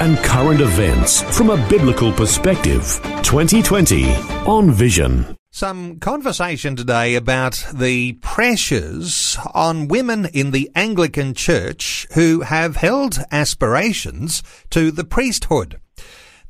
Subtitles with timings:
[0.00, 3.00] and current events from a biblical perspective.
[3.22, 4.12] 2020
[4.46, 5.36] on Vision.
[5.50, 13.18] Some conversation today about the pressures on women in the Anglican Church who have held
[13.30, 15.80] aspirations to the priesthood.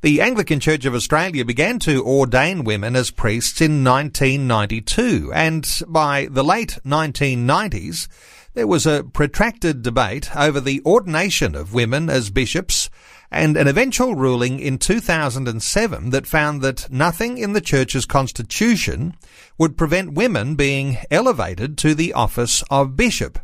[0.00, 6.28] The Anglican Church of Australia began to ordain women as priests in 1992, and by
[6.30, 8.08] the late 1990s,
[8.54, 12.88] there was a protracted debate over the ordination of women as bishops
[13.34, 19.12] and an eventual ruling in 2007 that found that nothing in the church's constitution
[19.58, 23.40] would prevent women being elevated to the office of bishop.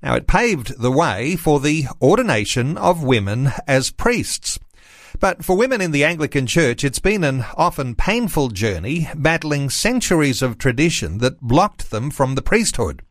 [0.00, 4.60] Now it paved the way for the ordination of women as priests.
[5.18, 10.40] But for women in the Anglican Church, it's been an often painful journey battling centuries
[10.40, 13.02] of tradition that blocked them from the priesthood.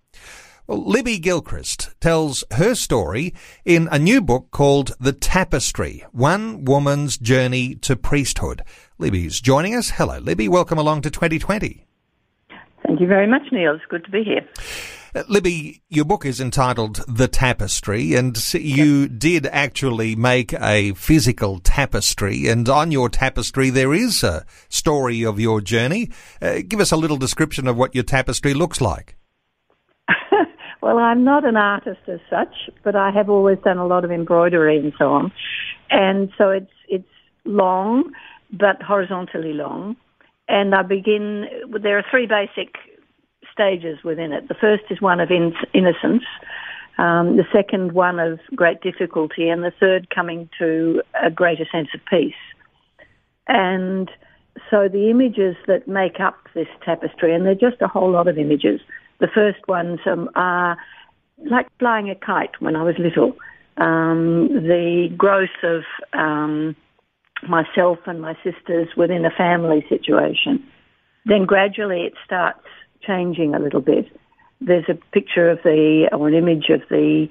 [0.67, 3.35] Well, Libby Gilchrist tells her story
[3.65, 8.63] in a new book called The Tapestry One Woman's Journey to Priesthood.
[8.97, 9.91] Libby's joining us.
[9.91, 10.47] Hello, Libby.
[10.47, 11.85] Welcome along to 2020.
[12.83, 13.75] Thank you very much, Neil.
[13.75, 14.41] It's good to be here.
[15.13, 21.59] Uh, Libby, your book is entitled The Tapestry, and you did actually make a physical
[21.59, 22.47] tapestry.
[22.47, 26.09] And on your tapestry, there is a story of your journey.
[26.41, 29.15] Uh, give us a little description of what your tapestry looks like.
[30.85, 34.11] Well, I'm not an artist as such, but I have always done a lot of
[34.11, 35.31] embroidery and so on.
[35.89, 37.09] And so it's it's
[37.43, 38.11] long,
[38.51, 39.95] but horizontally long.
[40.47, 41.47] And I begin.
[41.81, 42.75] There are three basic
[43.51, 44.47] stages within it.
[44.47, 46.23] The first is one of in, innocence.
[46.99, 51.87] Um, the second one of great difficulty, and the third coming to a greater sense
[51.95, 52.35] of peace.
[53.47, 54.11] And
[54.69, 58.37] so the images that make up this tapestry, and they're just a whole lot of
[58.37, 58.81] images,
[59.19, 60.77] the first ones um, are
[61.49, 63.35] like flying a kite when I was little.
[63.77, 65.83] Um, the growth of
[66.13, 66.75] um,
[67.47, 70.65] myself and my sisters within a family situation.
[71.25, 72.65] Then gradually it starts
[73.01, 74.05] changing a little bit.
[74.61, 77.27] There's a picture of the, or an image of the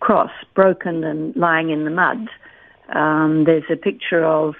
[0.00, 2.28] cross broken and lying in the mud.
[2.94, 4.54] Um, there's a picture of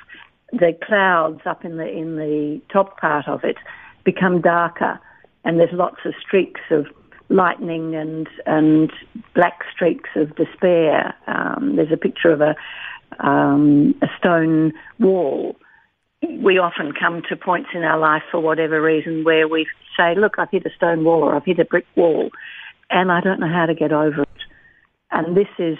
[0.53, 3.56] the clouds up in the in the top part of it
[4.05, 5.01] become darker
[5.44, 6.86] and there's lots of streaks of
[7.28, 8.92] lightning and and
[9.34, 11.14] black streaks of despair.
[11.26, 12.54] Um, there's a picture of a
[13.25, 15.56] um, a stone wall.
[16.22, 19.66] We often come to points in our life for whatever reason where we
[19.97, 22.30] say, "Look, I've hit a stone wall or I've hit a brick wall,
[22.91, 24.28] and I don't know how to get over it."
[25.10, 25.78] And this is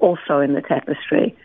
[0.00, 1.36] also in the tapestry.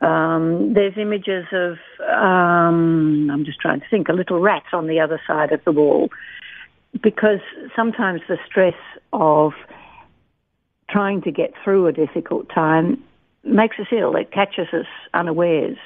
[0.00, 1.76] Um, there's images of,
[2.08, 5.72] um, I'm just trying to think, a little rat on the other side of the
[5.72, 6.08] wall
[7.02, 7.40] because
[7.76, 8.74] sometimes the stress
[9.12, 9.52] of
[10.90, 13.02] trying to get through a difficult time
[13.44, 14.16] makes us ill.
[14.16, 15.78] It catches us unawares.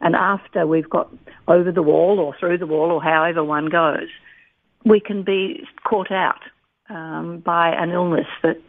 [0.00, 1.10] And after we've got
[1.48, 4.08] over the wall or through the wall or however one goes,
[4.84, 6.40] we can be caught out
[6.88, 8.60] um, by an illness that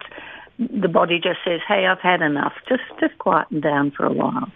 [0.59, 2.53] the body just says, "Hey, I've had enough.
[2.69, 4.51] Just just quieten down for a while."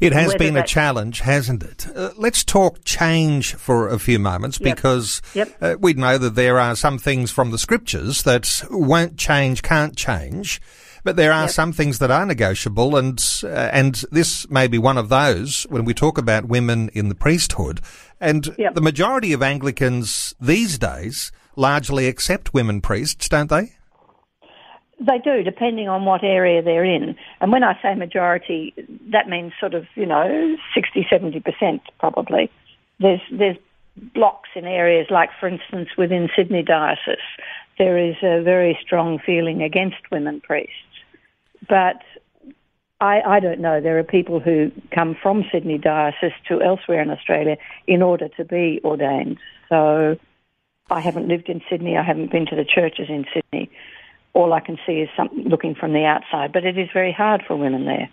[0.00, 1.86] It has Whether been a challenge, hasn't it?
[1.94, 4.76] Uh, let's talk change for a few moments yep.
[4.76, 5.56] because yep.
[5.60, 9.96] Uh, we know that there are some things from the scriptures that won't change, can't
[9.96, 10.60] change.
[11.02, 11.50] But there are yep.
[11.50, 15.84] some things that are negotiable, and uh, and this may be one of those when
[15.84, 17.80] we talk about women in the priesthood.
[18.20, 18.44] And
[18.74, 23.72] the majority of Anglicans these days largely accept women priests, don't they?
[25.00, 27.16] They do, depending on what area they're in.
[27.40, 28.74] And when I say majority,
[29.10, 32.50] that means sort of, you know, 60, 70% probably.
[32.98, 33.56] There's, there's
[33.96, 37.16] blocks in areas like, for instance, within Sydney Diocese,
[37.78, 40.74] there is a very strong feeling against women priests.
[41.66, 42.02] But
[43.00, 43.80] I, I don't know.
[43.80, 47.56] There are people who come from Sydney Diocese to elsewhere in Australia
[47.86, 49.38] in order to be ordained.
[49.70, 50.18] So
[50.90, 51.96] I haven't lived in Sydney.
[51.96, 53.70] I haven't been to the churches in Sydney
[54.32, 56.52] all I can see is something looking from the outside.
[56.52, 58.08] But it is very hard for women there.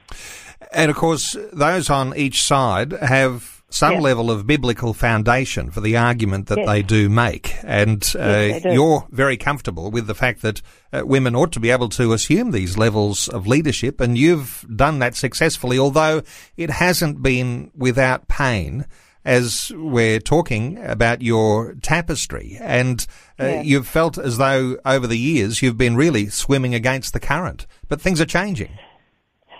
[0.72, 4.02] And of course, those on each side have some yes.
[4.02, 6.68] level of biblical foundation for the argument that yes.
[6.68, 7.54] they do make.
[7.64, 8.74] And uh, yes, do.
[8.74, 10.62] you're very comfortable with the fact that
[10.94, 14.00] uh, women ought to be able to assume these levels of leadership.
[14.00, 16.22] And you've done that successfully, although
[16.56, 18.86] it hasn't been without pain
[19.27, 23.06] as we're talking about your tapestry, and
[23.38, 23.62] uh, yeah.
[23.62, 28.00] you've felt as though over the years you've been really swimming against the current, but
[28.00, 28.71] things are changing.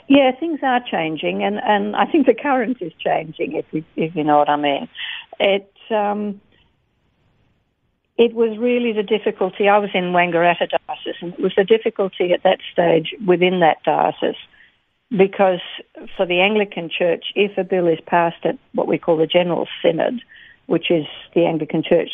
[0.08, 3.58] Yeah, things are changing, and, and I think the current is changing.
[3.58, 4.88] If you, if you know what I mean,
[5.38, 6.40] it um,
[8.18, 9.68] it was really the difficulty.
[9.68, 13.84] I was in Wangaratta diocese, and it was the difficulty at that stage within that
[13.84, 14.38] diocese
[15.10, 15.62] because
[16.16, 19.68] for the Anglican Church, if a bill is passed at what we call the General
[19.82, 20.22] Synod,
[20.66, 22.10] which is the Anglican Church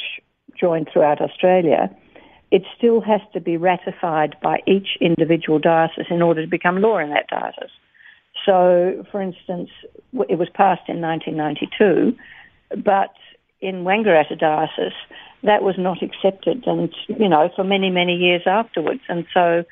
[0.60, 1.90] joined throughout Australia,
[2.51, 7.00] it still has to be ratified by each individual diocese in order to become law
[7.00, 7.72] in that diocese.
[8.45, 9.69] So, for instance,
[10.30, 12.16] it was passed in 1992,
[12.84, 13.13] but
[13.62, 14.94] in Wangaratta diocese,
[15.44, 19.01] that was not accepted, and you know, for many many years afterwards.
[19.10, 19.63] And so,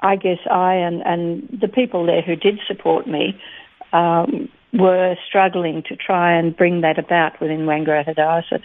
[0.00, 3.40] I guess I and and the people there who did support me
[3.92, 8.60] um, were struggling to try and bring that about within Wangaratta diocese.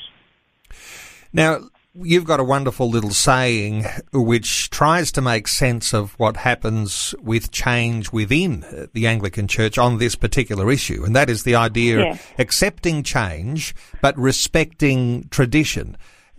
[1.31, 1.59] Now,
[1.93, 7.51] you've got a wonderful little saying which tries to make sense of what happens with
[7.51, 12.11] change within the Anglican Church on this particular issue, and that is the idea yeah.
[12.11, 15.97] of accepting change but respecting tradition.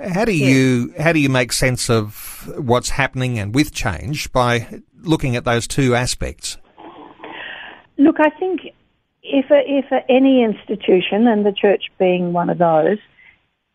[0.08, 4.80] How do you how do you make sense of what's happening and with change by
[5.02, 6.56] looking at those two aspects?
[7.98, 8.62] Look, I think
[9.22, 12.98] if a, if a, any institution, and the church being one of those,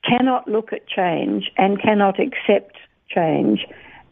[0.04, 2.76] cannot look at change and cannot accept
[3.08, 3.66] change,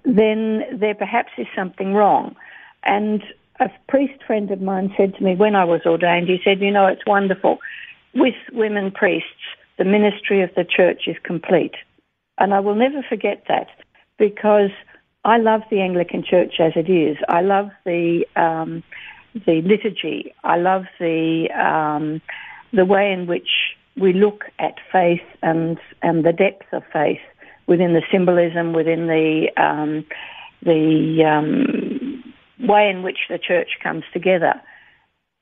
[0.06, 2.36] then there perhaps is something wrong.
[2.84, 3.24] And
[3.60, 6.72] a priest friend of mine said to me when I was ordained, he said, you
[6.72, 7.58] know, it's wonderful.
[8.14, 9.28] With women priests,
[9.78, 11.74] the ministry of the church is complete.
[12.38, 13.68] And I will never forget that
[14.18, 14.72] because
[15.26, 17.18] I love the Anglican Church as it is.
[17.30, 18.84] I love the um,
[19.34, 20.34] the liturgy.
[20.44, 22.22] I love the um,
[22.72, 23.50] the way in which
[23.96, 27.22] we look at faith and and the depth of faith
[27.68, 30.06] within the symbolism, within the um,
[30.64, 34.62] the um, way in which the church comes together.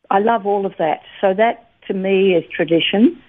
[0.09, 1.01] I love all of that.
[1.21, 3.21] So that to me is tradition.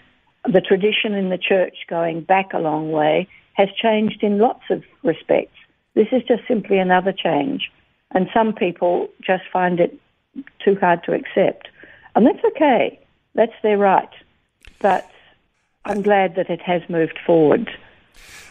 [0.45, 4.83] The tradition in the church going back a long way has changed in lots of
[5.03, 5.57] respects.
[5.95, 7.71] This is just simply another change.
[8.13, 9.99] And some people just find it
[10.65, 11.69] too hard to accept.
[12.15, 12.99] And that's okay.
[13.35, 14.09] That's their right.
[14.81, 15.11] But
[15.85, 17.71] I'm glad that it has moved forward.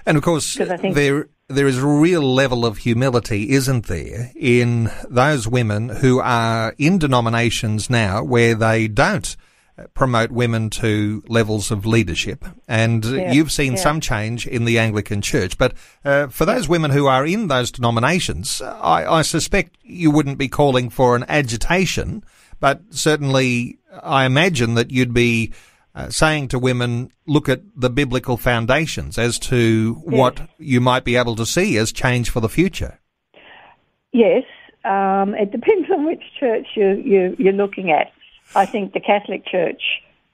[0.06, 5.48] And of course, there there is a real level of humility, isn't there, in those
[5.48, 9.36] women who are in denominations now where they don't
[9.94, 12.46] promote women to levels of leadership.
[12.68, 13.80] And yeah, you've seen yeah.
[13.80, 15.58] some change in the Anglican Church.
[15.58, 15.74] But
[16.04, 20.48] uh, for those women who are in those denominations, I, I, suspect you wouldn't be
[20.48, 22.24] calling for an agitation,
[22.60, 25.52] but certainly I imagine that you'd be
[25.94, 30.06] uh, saying to women, look at the biblical foundations as to yes.
[30.06, 33.00] what you might be able to see as change for the future.
[34.14, 34.44] Yes,
[34.86, 38.12] um, it depends on which church you, you, you're looking at.
[38.56, 39.82] I think the Catholic Church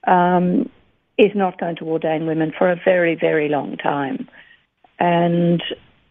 [0.06, 0.70] um,
[1.18, 4.28] is not going to ordain women for a very, very long time,
[5.00, 5.62] and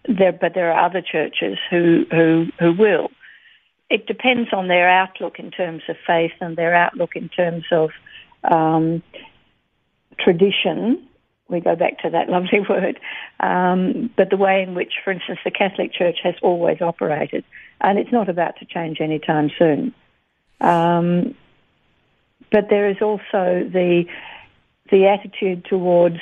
[0.08, 3.11] there, but there are other churches who who who will.
[3.88, 7.91] It depends on their outlook in terms of faith and their outlook in terms of
[8.43, 9.03] um,
[10.19, 11.06] tradition.
[11.49, 12.98] We go back to that lovely word,
[13.41, 17.44] um, but the way in which, for instance, the Catholic Church has always operated,
[17.81, 19.94] and it's not about to change anytime soon.
[20.60, 21.34] Um,
[22.50, 24.05] but there is also the
[24.91, 26.20] the attitude towards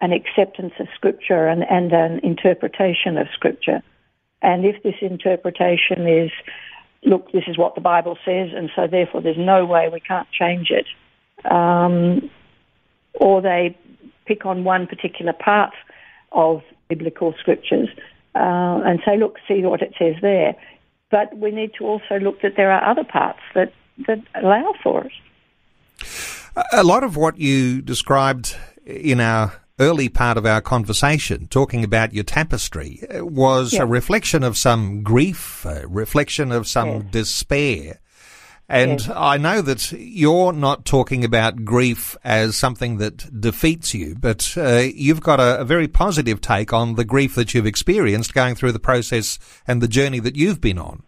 [0.00, 3.82] an acceptance of scripture and, and an interpretation of scripture.
[4.42, 6.30] And if this interpretation is,
[7.04, 10.28] look, this is what the Bible says, and so therefore there's no way we can't
[10.30, 10.86] change it,
[11.50, 12.30] um,
[13.14, 13.76] or they
[14.24, 15.74] pick on one particular part
[16.32, 17.88] of biblical scriptures
[18.34, 20.54] uh, and say, look, see what it says there.
[21.10, 23.72] But we need to also look that there are other parts that,
[24.06, 25.12] that allow for it.
[26.72, 32.12] A lot of what you described in our early part of our conversation, talking about
[32.12, 33.82] your tapestry, was yeah.
[33.82, 37.98] a reflection of some grief, a reflection of some despair.
[38.68, 39.00] And.
[39.12, 44.84] I know that you're not talking about grief as something that defeats you, but uh,
[44.94, 48.70] you've got a, a, very positive take on the grief that you've experienced going through
[48.70, 51.02] the process and the journey that you've been on.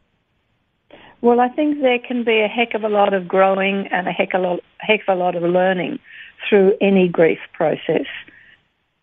[1.22, 4.10] Well, I think there can be a heck of a lot of growing and a
[4.10, 6.00] heck, a lot, heck of a lot of learning
[6.48, 8.06] through any grief process.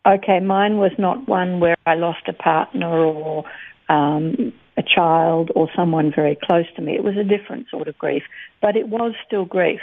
[0.05, 3.45] Okay, mine was not one where I lost a partner or
[3.87, 6.93] um, a child or someone very close to me.
[6.93, 8.23] It was a different sort of grief,
[8.61, 9.81] but it was still grief.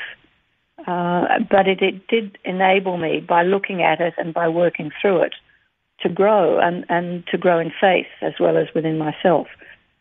[0.86, 5.22] Uh, but it, it did enable me by looking at it and by working through
[5.22, 5.32] it
[6.00, 9.46] to grow and, and to grow in faith as well as within myself.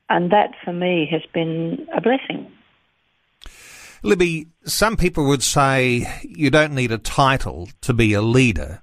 [0.09, 2.51] And that for me has been a blessing.
[4.03, 8.81] Libby, some people would say you don't need a title to be a leader.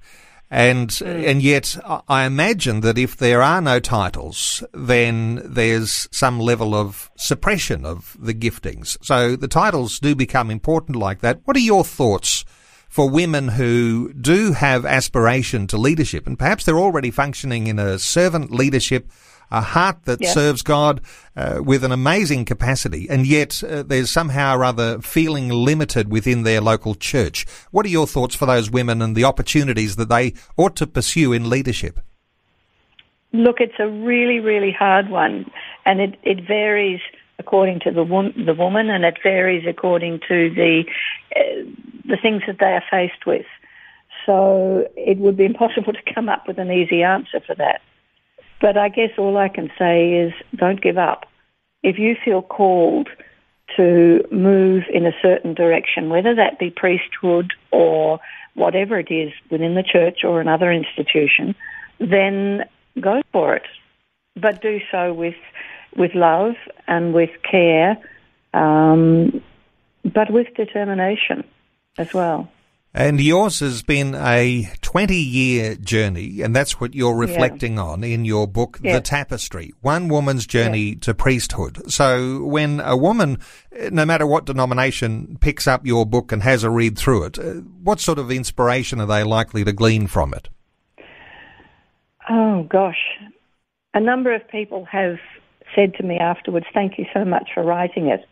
[0.50, 1.28] And, mm.
[1.30, 7.10] and yet I imagine that if there are no titles, then there's some level of
[7.16, 8.98] suppression of the giftings.
[9.02, 11.40] So the titles do become important like that.
[11.44, 12.44] What are your thoughts
[12.88, 17.98] for women who do have aspiration to leadership and perhaps they're already functioning in a
[17.98, 19.10] servant leadership
[19.52, 21.02] a heart that serves God
[21.36, 26.42] uh, with an amazing capacity, and yet uh, there's somehow or other feeling limited within
[26.42, 27.46] their local church.
[27.70, 31.32] What are your thoughts for those women and the opportunities that they ought to pursue
[31.32, 32.00] in leadership?
[33.34, 35.50] Look, it's a really, really hard one,
[35.84, 37.00] and it, it varies
[37.38, 38.04] according to the,
[38.46, 40.84] the woman, and it varies according to the
[41.36, 41.64] uh,
[42.04, 43.46] the things that they are faced with.
[44.26, 47.80] So it would be impossible to come up with an easy answer for that.
[48.62, 51.26] But I guess all I can say is don't give up.
[51.82, 53.08] If you feel called
[53.76, 58.20] to move in a certain direction, whether that be priesthood or
[58.54, 61.56] whatever it is within the church or another institution,
[61.98, 62.64] then
[63.00, 63.66] go for it.
[64.36, 65.34] But do so with
[65.96, 66.54] with love
[66.86, 67.98] and with care,
[68.54, 69.42] um,
[70.04, 71.44] but with determination
[71.98, 72.48] as well.
[72.94, 77.84] And yours has been a 20 year journey, and that's what you're reflecting yeah.
[77.84, 81.90] on in your book, The Tapestry One Woman's Journey to Priesthood.
[81.90, 83.38] So, when a woman,
[83.90, 87.52] no matter what denomination, picks up your book and has a read through it, uh,
[87.82, 90.50] what sort of inspiration are they likely to glean from it?
[92.28, 93.18] Oh, gosh.
[93.94, 95.16] A number of people have
[95.74, 98.26] said to me afterwards, Thank you so much for writing it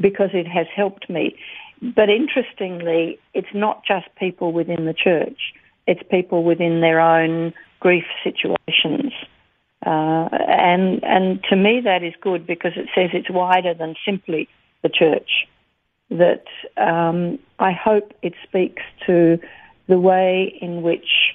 [0.00, 1.36] because it has helped me.
[1.80, 5.38] But interestingly, it's not just people within the church,
[5.86, 9.12] it's people within their own grief situations.
[9.86, 14.48] Uh, and, and to me, that is good because it says it's wider than simply
[14.82, 15.46] the church.
[16.10, 16.44] That
[16.76, 19.38] um, I hope it speaks to
[19.88, 21.34] the way in which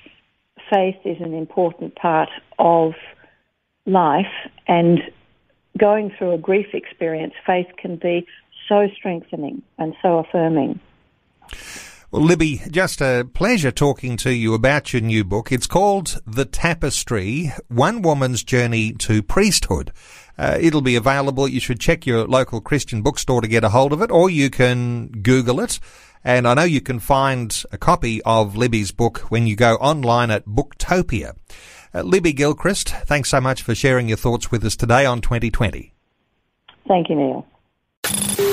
[0.71, 2.93] faith is an important part of
[3.85, 4.25] life
[4.67, 4.99] and
[5.77, 8.25] going through a grief experience, faith can be
[8.73, 10.79] so strengthening and so affirming.
[12.11, 15.51] Well, Libby, just a pleasure talking to you about your new book.
[15.51, 19.91] It's called The Tapestry One Woman's Journey to Priesthood.
[20.37, 21.47] Uh, it'll be available.
[21.47, 24.49] You should check your local Christian bookstore to get a hold of it, or you
[24.49, 25.79] can Google it.
[26.23, 30.31] And I know you can find a copy of Libby's book when you go online
[30.31, 31.35] at Booktopia.
[31.93, 35.93] Uh, Libby Gilchrist, thanks so much for sharing your thoughts with us today on 2020.
[36.87, 38.42] Thank you, Neil.